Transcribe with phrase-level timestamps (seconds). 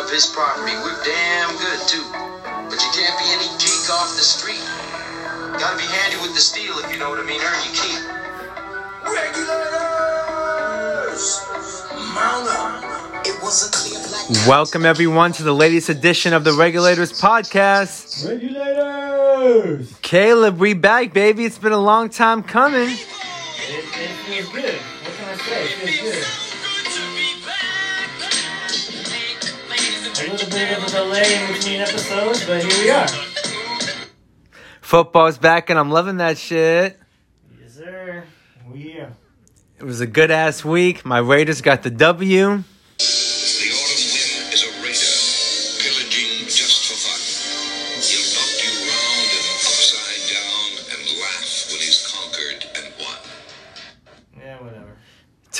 [0.00, 0.72] of his property.
[0.80, 2.04] We're damn good too.
[2.72, 4.56] But you can't be any geek off the street.
[4.56, 7.40] You Gotta be handy with the steel if you know what I mean.
[7.40, 8.00] Earn your keep.
[9.04, 9.60] Regulators,
[12.14, 13.26] mount up.
[13.26, 14.48] It was a clear black.
[14.48, 18.26] Welcome everyone to the latest edition of the Regulators podcast.
[18.26, 19.92] Regulators!
[20.00, 21.44] Caleb, we back, baby.
[21.44, 22.88] It's been a long time coming.
[22.88, 23.06] It,
[23.68, 23.84] it
[24.24, 24.74] feels good.
[24.74, 25.64] What can I say?
[25.64, 26.39] It feels good.
[30.30, 33.08] A little bit of a delay in between episodes, but here we are.
[34.80, 37.00] Football's back, and I'm loving that shit.
[37.60, 38.22] Yes, sir.
[38.70, 39.02] We.
[39.80, 41.04] It was a good ass week.
[41.04, 42.62] My Raiders got the W.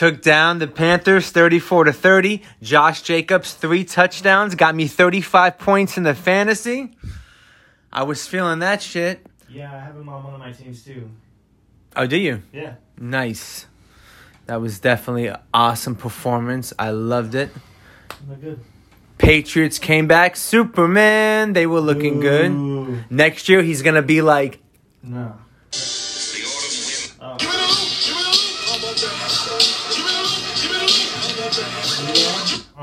[0.00, 2.42] Took down the Panthers 34 to 30.
[2.62, 6.96] Josh Jacobs, three touchdowns, got me 35 points in the fantasy.
[7.92, 9.26] I was feeling that shit.
[9.46, 11.10] Yeah, I have him on one of my teams too.
[11.94, 12.42] Oh, do you?
[12.50, 12.76] Yeah.
[12.96, 13.66] Nice.
[14.46, 16.72] That was definitely an awesome performance.
[16.78, 17.50] I loved it.
[18.26, 18.60] Look good.
[19.18, 20.34] Patriots came back.
[20.34, 21.52] Superman.
[21.52, 23.10] They were looking good.
[23.10, 24.62] Next year, he's going to be like,
[25.02, 25.36] No.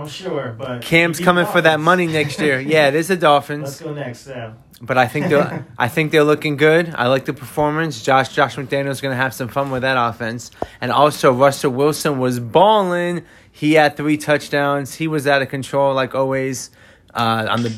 [0.07, 2.61] I'm sure, but Cam's coming for that money next year.
[2.61, 3.63] Yeah, it is the Dolphins.
[3.63, 4.27] Let's go next.
[4.27, 4.53] Yeah.
[4.79, 6.93] But I think they're, I think they're looking good.
[6.95, 8.01] I like the performance.
[8.01, 10.51] Josh Josh McDaniels going to have some fun with that offense.
[10.79, 13.25] And also, Russell Wilson was balling.
[13.51, 14.95] He had three touchdowns.
[14.95, 16.71] He was out of control like always.
[17.13, 17.75] Uh, on the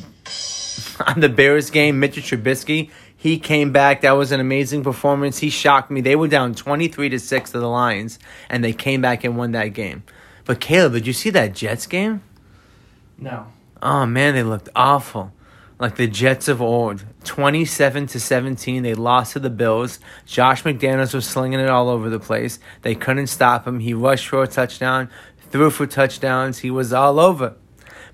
[1.07, 4.01] on the Bears game, Mitchell Trubisky, he came back.
[4.01, 5.39] That was an amazing performance.
[5.39, 6.01] He shocked me.
[6.01, 9.53] They were down 23 to 6 to the Lions, and they came back and won
[9.53, 10.03] that game.
[10.49, 12.23] But Caleb, did you see that Jets game?
[13.19, 13.45] No.
[13.83, 15.31] Oh man, they looked awful.
[15.77, 17.05] Like the Jets of old.
[17.23, 19.99] 27 to 17, they lost to the Bills.
[20.25, 22.57] Josh McDaniels was slinging it all over the place.
[22.81, 23.79] They couldn't stop him.
[23.79, 25.11] He rushed for a touchdown,
[25.51, 26.57] threw for touchdowns.
[26.57, 27.53] He was all over.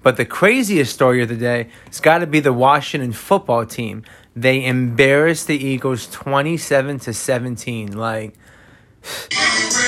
[0.04, 4.04] But the craziest story of the day has got to be the Washington football team.
[4.36, 7.98] They embarrassed the Eagles 27 to 17.
[7.98, 8.34] Like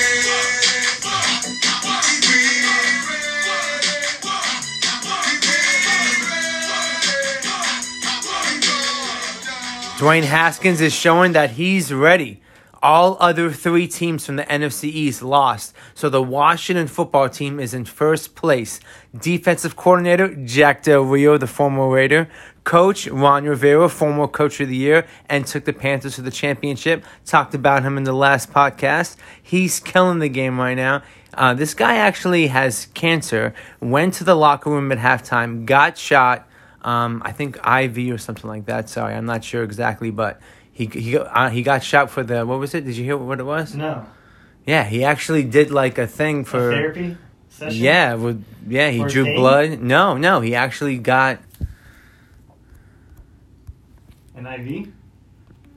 [9.98, 12.40] Dwayne Haskins is showing that he's ready.
[12.84, 17.74] All other three teams from the NFC East lost, so the Washington football team is
[17.74, 18.80] in first place.
[19.20, 22.30] Defensive coordinator Jack Del Rio, the former Raider,
[22.64, 27.04] coach Ron Rivera, former coach of the year, and took the Panthers to the championship.
[27.26, 29.16] Talked about him in the last podcast.
[29.42, 31.02] He's killing the game right now.
[31.34, 33.52] Uh, this guy actually has cancer.
[33.80, 36.48] Went to the locker room at halftime, got shot
[36.88, 38.90] um, I think IV or something like that.
[38.90, 40.40] Sorry, I'm not sure exactly, but
[40.72, 42.86] he he got- uh, he got shot for the what was it?
[42.86, 43.76] Did you hear what it was?
[43.76, 44.06] No.
[44.66, 47.18] Yeah, he actually did like a thing A for therapy
[47.50, 47.84] session.
[47.84, 49.80] yeah, with, yeah, he For drew blood.
[49.82, 51.40] No, no, he actually got.
[54.36, 54.92] An IV.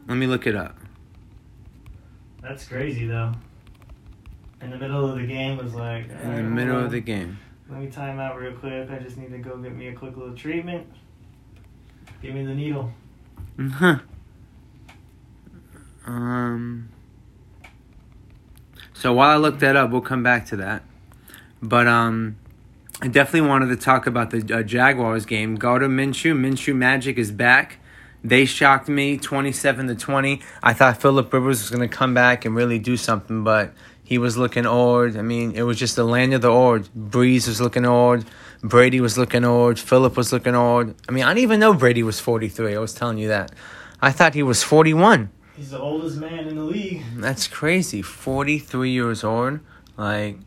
[0.06, 0.76] Let me look it up.
[2.42, 3.32] That's crazy though.
[4.60, 6.08] In the middle of the game was like.
[6.22, 7.38] In the middle hold of the game.
[7.70, 8.90] Let me time out real quick.
[8.90, 10.86] I just need to go get me a quick little treatment.
[12.20, 12.90] Give me the needle.
[13.58, 14.00] Huh.
[16.04, 16.88] Um.
[18.92, 20.82] So while I look that up, we'll come back to that.
[21.62, 22.36] But um,
[23.00, 25.54] I definitely wanted to talk about the uh, Jaguars game.
[25.54, 27.78] Gardner Minshew, Minshew Magic is back.
[28.24, 30.42] They shocked me, twenty-seven to twenty.
[30.62, 33.72] I thought Philip Rivers was going to come back and really do something, but
[34.10, 35.16] he was looking old.
[35.16, 36.90] I mean, it was just the land of the old.
[36.94, 38.24] Brees was looking old.
[38.60, 39.78] Brady was looking old.
[39.78, 40.96] Philip was looking old.
[41.08, 42.74] I mean, I didn't even know Brady was forty-three.
[42.74, 43.52] I was telling you that.
[44.02, 45.30] I thought he was forty-one.
[45.56, 47.02] He's the oldest man in the league.
[47.16, 48.00] That's crazy.
[48.02, 49.60] 43 years old.
[49.96, 50.38] Like,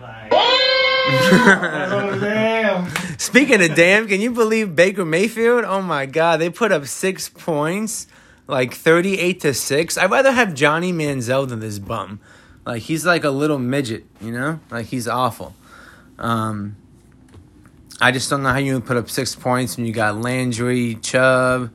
[0.00, 0.30] Like,
[2.20, 2.88] damn!
[3.18, 5.64] speaking of damn, can you believe Baker Mayfield?
[5.64, 6.36] Oh my God.
[6.40, 8.06] They put up six points,
[8.52, 9.98] like 38 to 6.
[9.98, 12.20] I'd rather have Johnny Manziel than this bum.
[12.64, 14.60] Like, he's like a little midget, you know?
[14.70, 15.54] Like, he's awful.
[16.18, 16.76] Um,
[18.00, 20.96] I just don't know how you would put up six points when you got Landry,
[20.96, 21.72] Chubb,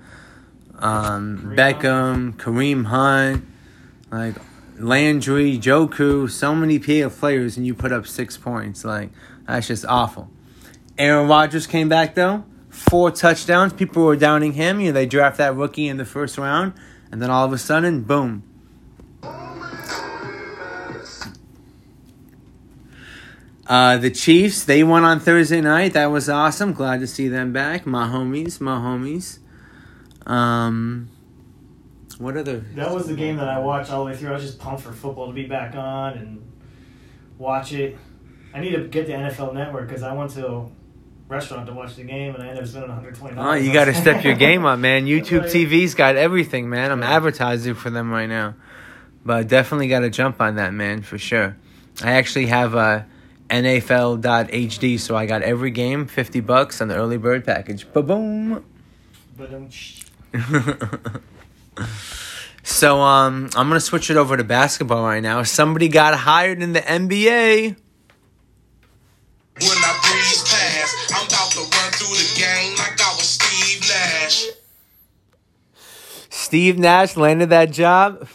[0.79, 3.45] um, Beckham, Kareem Hunt,
[4.11, 4.35] like
[4.77, 8.85] Landry, Njoku, so many PA players, and you put up six points.
[8.85, 9.09] Like
[9.47, 10.29] that's just awful.
[10.97, 12.43] Aaron Rodgers came back though,
[12.77, 13.73] four touchdowns.
[13.73, 14.79] People were downing him.
[14.79, 16.73] You know they draft that rookie in the first round,
[17.11, 18.43] and then all of a sudden, boom.
[23.67, 25.91] Uh, the Chiefs, they won on Thursday night.
[25.91, 26.71] That was awesome.
[26.71, 27.85] Glad to see them back.
[27.85, 29.39] My homies, my homies.
[30.25, 31.09] Um,
[32.17, 32.59] what other?
[32.75, 34.29] That was the game that I watched all the way through.
[34.29, 36.51] I was just pumped for football to be back on and
[37.37, 37.97] watch it.
[38.53, 40.71] I need to get the NFL Network because I went to
[41.27, 43.37] restaurant to watch the game and I ended up spending 120.
[43.37, 45.05] Oh, you got to step your game up, man.
[45.07, 46.91] YouTube TV's got everything, man.
[46.91, 48.55] I'm advertising for them right now,
[49.25, 51.57] but definitely got to jump on that, man, for sure.
[52.03, 53.05] I actually have a
[53.49, 57.91] NFL.HD, so I got every game, fifty bucks on the early bird package.
[57.91, 58.65] Ba boom.
[62.67, 65.41] So um, I'm gonna switch it over to basketball right now.
[65.43, 67.77] Somebody got hired in the NBA.
[71.97, 74.45] Through the game like I was Steve Nash.
[76.29, 78.27] Steve Nash landed that job,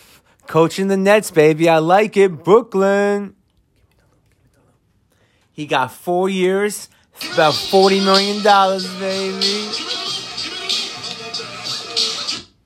[0.46, 1.68] coaching the Nets, baby.
[1.68, 3.36] I like it, Brooklyn.
[5.52, 6.88] He got four years,
[7.34, 9.70] about forty million dollars, baby.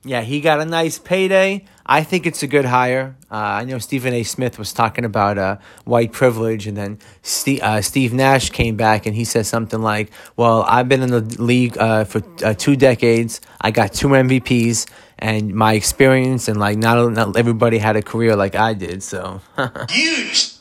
[0.04, 1.66] Yeah, he got a nice payday.
[1.88, 3.16] I think it's a good hire.
[3.30, 4.24] Uh, I know Stephen A.
[4.24, 9.06] Smith was talking about uh, white privilege, and then Steve, uh, Steve Nash came back
[9.06, 12.74] and he said something like, "Well, I've been in the league uh, for uh, two
[12.74, 13.40] decades.
[13.60, 14.86] I got two MVPs,
[15.20, 19.02] and my experience, and like not, not everybody had a career like I did.
[19.04, 19.40] So
[19.88, 20.52] Huge.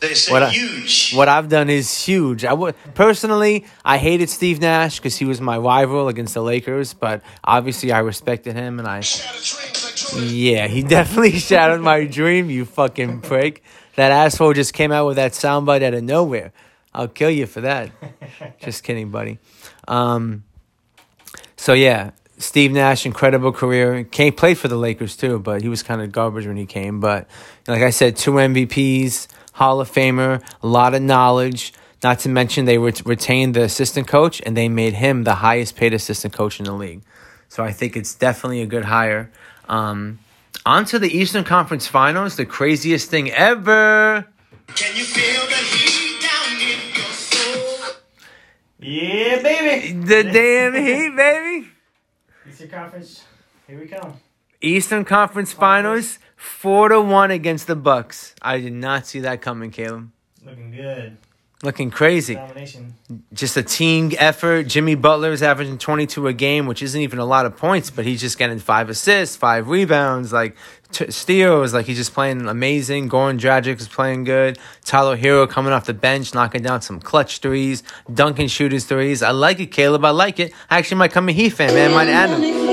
[0.00, 1.12] They say What I- huge.
[1.14, 2.44] what I've done is huge.
[2.44, 6.94] I would personally, I hated Steve Nash because he was my rival against the Lakers,
[6.94, 9.00] but obviously I respected him, and I."
[9.96, 10.36] Shatter dreams like Jordan.
[10.36, 13.62] Yeah, he definitely shattered my dream, you fucking prick.
[13.96, 16.52] That asshole just came out with that soundbite out of nowhere.
[16.94, 17.90] I'll kill you for that.
[18.60, 19.38] just kidding, buddy.
[19.86, 20.44] Um,
[21.56, 24.04] so yeah, Steve Nash, incredible career.
[24.04, 27.00] Came played for the Lakers too, but he was kind of garbage when he came.
[27.00, 27.28] But
[27.66, 31.72] like I said, two MVPs, Hall of Famer, a lot of knowledge.
[32.02, 35.76] Not to mention they ret- retained the assistant coach and they made him the highest
[35.76, 37.02] paid assistant coach in the league.
[37.48, 39.30] So I think it's definitely a good hire.
[39.68, 40.18] Um,
[40.64, 44.26] on to the Eastern Conference Finals, the craziest thing ever.
[44.74, 47.94] Can you feel the heat down in your soul?
[48.80, 49.92] yeah, baby.
[49.92, 51.68] The damn Heat, baby.
[52.48, 53.24] Eastern Conference.
[53.66, 54.14] Here we come.
[54.60, 58.34] Eastern Conference Finals, four to one against the Bucks.
[58.42, 60.10] I did not see that coming, Caleb.
[60.44, 61.16] Looking good.
[61.62, 62.38] Looking crazy.
[63.32, 64.64] Just a team effort.
[64.64, 68.04] Jimmy Butler is averaging 22 a game, which isn't even a lot of points, but
[68.04, 70.54] he's just getting five assists, five rebounds, like
[70.92, 71.72] t- steals.
[71.72, 73.08] Like he's just playing amazing.
[73.08, 74.58] Goran Dragic is playing good.
[74.84, 77.82] Tyler Herro coming off the bench, knocking down some clutch threes,
[78.12, 79.22] dunking shooters threes.
[79.22, 80.04] I like it, Caleb.
[80.04, 80.52] I like it.
[80.68, 81.90] I actually might come a Heat fan, man.
[81.92, 82.66] Might add him.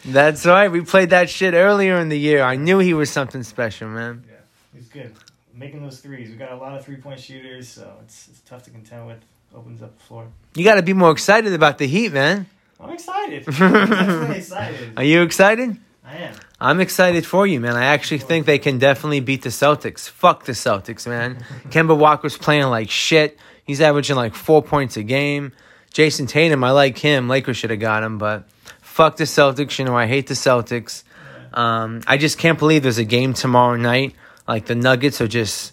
[0.04, 0.70] That's right.
[0.70, 2.42] We played that shit earlier in the year.
[2.42, 4.24] I knew he was something special, man.
[4.28, 4.34] Yeah,
[4.74, 5.14] he's good.
[5.60, 6.30] Making those threes.
[6.30, 9.18] We got a lot of three point shooters, so it's, it's tough to contend with.
[9.54, 10.26] Opens up the floor.
[10.54, 12.46] You got to be more excited about the Heat, man.
[12.80, 13.44] I'm excited.
[13.60, 14.92] I'm excited.
[14.96, 15.76] Are you excited?
[16.02, 16.34] I am.
[16.58, 17.76] I'm excited for you, man.
[17.76, 20.08] I actually think they can definitely beat the Celtics.
[20.08, 21.36] Fuck the Celtics, man.
[21.68, 23.38] Kemba Walker's playing like shit.
[23.62, 25.52] He's averaging like four points a game.
[25.92, 27.28] Jayson Tatum, I like him.
[27.28, 28.48] Lakers should have got him, but
[28.80, 29.78] fuck the Celtics.
[29.78, 31.02] You know, I hate the Celtics.
[31.52, 34.14] Um, I just can't believe there's a game tomorrow night.
[34.48, 35.72] Like the Nuggets are just.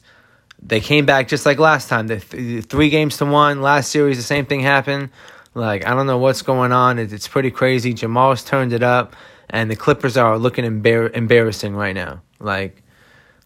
[0.59, 2.07] They came back just like last time.
[2.07, 3.61] The th- three games to one.
[3.61, 5.09] Last series, the same thing happened.
[5.53, 6.97] Like I don't know what's going on.
[6.99, 7.93] It, it's pretty crazy.
[7.93, 9.15] Jamal's turned it up,
[9.49, 12.21] and the Clippers are looking embar- embarrassing right now.
[12.39, 12.81] Like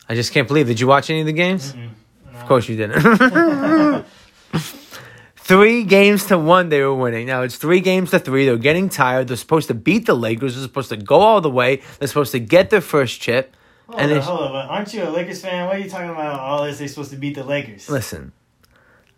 [0.08, 0.68] I just can't believe.
[0.68, 1.74] Did you watch any of the games?
[2.34, 4.06] Of course you didn't.
[5.38, 7.28] three games to one they were winning.
[7.28, 8.46] Now it's three games to three.
[8.46, 9.28] They're getting tired.
[9.28, 10.56] They're supposed to beat the Lakers.
[10.56, 11.82] They're supposed to go all the way.
[12.00, 13.56] They're supposed to get their first chip.
[13.92, 14.68] Hold And on, they- hold on.
[14.68, 15.68] Aren't you a Lakers fan?
[15.68, 16.40] What are you talking about?
[16.40, 17.90] All this, they're supposed to beat the Lakers.
[17.90, 18.32] Listen,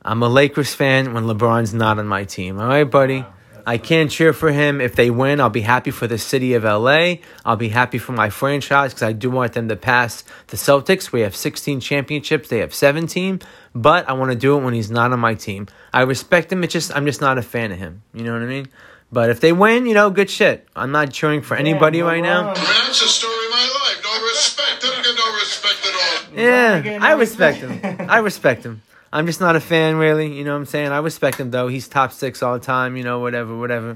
[0.03, 2.59] I'm a Lakers fan when LeBron's not on my team.
[2.59, 3.19] All right, buddy.
[3.21, 3.33] Wow,
[3.65, 4.81] I can't cheer for him.
[4.81, 7.17] If they win, I'll be happy for the city of LA.
[7.45, 11.11] I'll be happy for my franchise because I do want them to pass the Celtics.
[11.13, 12.49] We have 16 championships.
[12.49, 13.41] They have 17.
[13.75, 15.67] But I want to do it when he's not on my team.
[15.93, 16.63] I respect him.
[16.63, 18.01] It's just I'm just not a fan of him.
[18.13, 18.67] You know what I mean?
[19.13, 20.67] But if they win, you know, good shit.
[20.75, 22.51] I'm not cheering for anybody Damn, right now.
[22.51, 22.55] LeBron.
[22.55, 24.01] That's the story of my life.
[24.03, 24.83] No respect.
[24.83, 26.22] I don't get no respect at all.
[26.35, 28.01] Yeah, getting I respect respect.
[28.01, 28.09] him.
[28.09, 28.81] I respect him.
[29.11, 30.33] I'm just not a fan, really.
[30.35, 30.91] You know what I'm saying?
[30.91, 31.67] I respect him though.
[31.67, 32.97] He's top six all the time.
[32.97, 33.95] You know, whatever, whatever.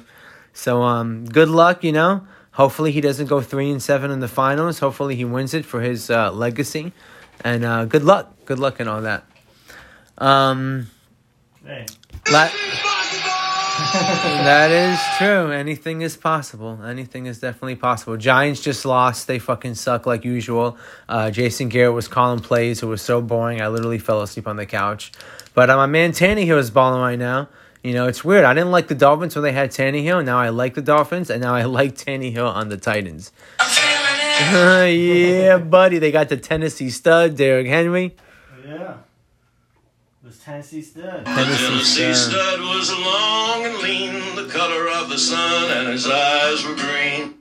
[0.53, 1.83] So, um, good luck.
[1.83, 4.79] You know, hopefully he doesn't go three and seven in the finals.
[4.79, 6.93] Hopefully he wins it for his uh, legacy.
[7.43, 8.33] And uh, good luck.
[8.45, 9.23] Good luck and all that.
[10.17, 10.87] Um,
[11.65, 11.85] Hey,
[12.31, 12.49] la-
[13.77, 15.51] That is true.
[15.51, 16.79] Anything is possible.
[16.83, 18.17] Anything is definitely possible.
[18.17, 19.27] Giants just lost.
[19.27, 20.77] They fucking suck like usual.
[21.07, 22.81] Uh, Jason Garrett was calling plays.
[22.81, 23.61] It was so boring.
[23.61, 25.11] I literally fell asleep on the couch.
[25.53, 27.49] But uh, my man Tannehill is balling right now.
[27.83, 28.45] You know, it's weird.
[28.45, 30.25] I didn't like the Dolphins when they had Tannehill.
[30.25, 33.31] Now I like the Dolphins, and now I like Tannehill on the Titans.
[33.59, 35.99] yeah, buddy.
[35.99, 38.15] They got the Tennessee stud, Derrick Henry.
[38.65, 38.97] Yeah.
[40.27, 41.25] This Tennessee stud.
[41.25, 42.33] Tennessee stud.
[42.33, 47.35] stud was long and lean, the color of the sun, and his eyes were green.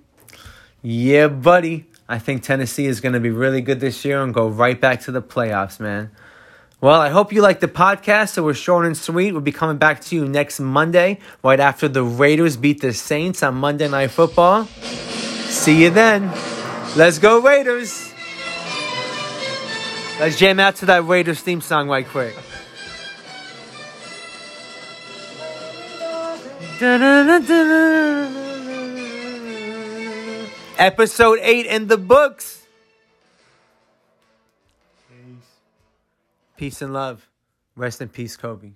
[0.82, 1.86] Yeah, buddy.
[2.08, 5.00] I think Tennessee is going to be really good this year and go right back
[5.00, 6.12] to the playoffs, man.
[6.80, 8.34] Well, I hope you liked the podcast.
[8.34, 9.32] So we're short and sweet.
[9.32, 13.42] We'll be coming back to you next Monday, right after the Raiders beat the Saints
[13.42, 14.66] on Monday Night Football.
[14.66, 16.30] See you then.
[16.94, 18.12] Let's go, Raiders.
[20.20, 22.36] Let's jam out to that Raiders theme song right quick.
[30.78, 32.66] Episode 8 in the books.
[35.08, 35.46] Peace
[36.58, 37.30] Peace and love.
[37.76, 38.72] Rest in peace, Kobe.